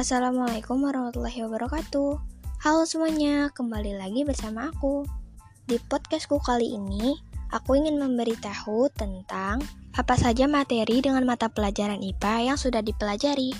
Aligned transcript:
Assalamualaikum 0.00 0.80
warahmatullahi 0.80 1.44
wabarakatuh. 1.44 2.10
Halo 2.64 2.88
semuanya, 2.88 3.52
kembali 3.52 4.00
lagi 4.00 4.24
bersama 4.24 4.72
aku. 4.72 5.04
Di 5.68 5.76
podcastku 5.76 6.40
kali 6.40 6.72
ini, 6.72 7.20
aku 7.52 7.76
ingin 7.76 8.00
memberitahu 8.00 8.88
tentang 8.96 9.60
apa 9.92 10.16
saja 10.16 10.48
materi 10.48 11.04
dengan 11.04 11.28
mata 11.28 11.52
pelajaran 11.52 12.00
IPA 12.00 12.48
yang 12.48 12.56
sudah 12.56 12.80
dipelajari. 12.80 13.52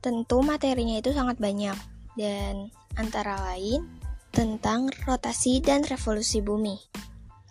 Tentu 0.00 0.40
materinya 0.40 0.96
itu 0.96 1.12
sangat 1.12 1.36
banyak, 1.36 1.76
dan 2.16 2.72
antara 2.96 3.36
lain 3.52 3.84
tentang 4.32 4.88
rotasi 5.04 5.60
dan 5.60 5.84
revolusi 5.84 6.40
bumi. 6.40 6.80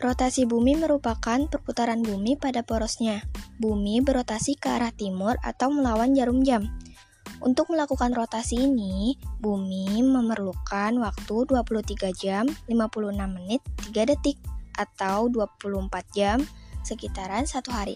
Rotasi 0.01 0.49
bumi 0.49 0.81
merupakan 0.81 1.45
perputaran 1.45 2.01
bumi 2.01 2.41
pada 2.41 2.65
porosnya. 2.65 3.21
Bumi 3.61 4.01
berotasi 4.01 4.57
ke 4.57 4.81
arah 4.81 4.95
timur 4.97 5.37
atau 5.45 5.69
melawan 5.69 6.17
jarum 6.17 6.41
jam. 6.41 6.73
Untuk 7.39 7.71
melakukan 7.71 8.11
rotasi 8.11 8.67
ini, 8.67 9.15
bumi 9.39 10.03
memerlukan 10.03 10.91
waktu 10.99 11.35
23 11.47 12.11
jam 12.11 12.43
56 12.67 13.15
menit 13.15 13.63
3 13.95 14.11
detik 14.11 14.35
atau 14.75 15.31
24 15.31 15.87
jam 16.11 16.43
sekitaran 16.83 17.47
satu 17.47 17.71
hari. 17.71 17.95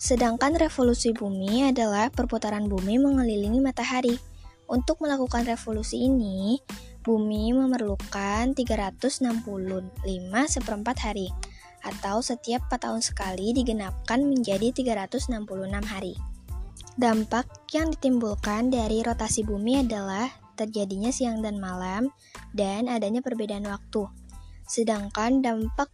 Sedangkan 0.00 0.56
revolusi 0.56 1.12
bumi 1.12 1.68
adalah 1.68 2.08
perputaran 2.08 2.68
bumi 2.68 2.96
mengelilingi 2.96 3.60
matahari. 3.60 4.16
Untuk 4.66 5.04
melakukan 5.04 5.44
revolusi 5.44 6.08
ini, 6.08 6.56
bumi 7.04 7.52
memerlukan 7.52 8.56
365 8.56 9.20
seperempat 10.48 10.96
hari 11.00 11.28
atau 11.84 12.18
setiap 12.24 12.66
4 12.72 12.88
tahun 12.88 13.02
sekali 13.04 13.52
digenapkan 13.52 14.24
menjadi 14.26 14.72
366 14.74 15.86
hari. 15.86 16.35
Dampak 16.96 17.68
yang 17.76 17.92
ditimbulkan 17.92 18.72
dari 18.72 19.04
rotasi 19.04 19.44
bumi 19.44 19.84
adalah 19.84 20.32
terjadinya 20.56 21.12
siang 21.12 21.44
dan 21.44 21.60
malam 21.60 22.08
dan 22.56 22.88
adanya 22.88 23.20
perbedaan 23.20 23.68
waktu. 23.68 24.08
Sedangkan 24.64 25.44
dampak 25.44 25.92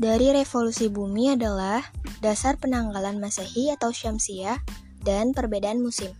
dari 0.00 0.32
revolusi 0.32 0.88
bumi 0.88 1.36
adalah 1.36 1.84
dasar 2.24 2.56
penanggalan 2.56 3.20
Masehi 3.20 3.68
atau 3.76 3.92
Syamsiah 3.92 4.56
dan 5.04 5.36
perbedaan 5.36 5.84
musim. 5.84 6.16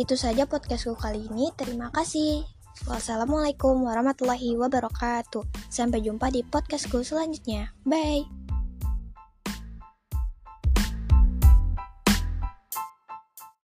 Itu 0.00 0.16
saja 0.16 0.48
podcastku 0.48 0.96
kali 0.96 1.28
ini. 1.28 1.52
Terima 1.60 1.92
kasih. 1.92 2.48
Wassalamualaikum 2.88 3.84
warahmatullahi 3.84 4.56
wabarakatuh. 4.56 5.44
Sampai 5.68 6.00
jumpa 6.00 6.32
di 6.32 6.40
podcastku 6.40 7.04
selanjutnya. 7.04 7.76
Bye. 7.84 8.39